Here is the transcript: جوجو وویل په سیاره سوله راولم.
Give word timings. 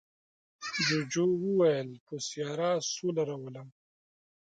جوجو 0.85 1.25
وویل 1.43 1.89
په 2.05 2.15
سیاره 2.27 2.71
سوله 2.93 3.23
راولم. 3.29 3.67